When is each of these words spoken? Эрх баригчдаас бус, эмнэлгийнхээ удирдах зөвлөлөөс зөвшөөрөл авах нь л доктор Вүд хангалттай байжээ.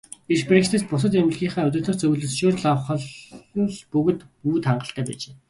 Эрх 0.33 0.45
баригчдаас 0.49 0.83
бус, 0.87 1.03
эмнэлгийнхээ 1.19 1.67
удирдах 1.67 1.95
зөвлөлөөс 1.99 2.31
зөвшөөрөл 2.31 2.65
авах 2.71 2.87
нь 2.95 3.73
л 3.73 3.79
доктор 3.93 4.25
Вүд 4.45 4.63
хангалттай 4.67 5.03
байжээ. 5.07 5.33